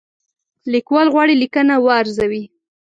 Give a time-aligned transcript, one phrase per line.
[0.71, 2.43] لیکوال غواړي لیکنه وارزوي.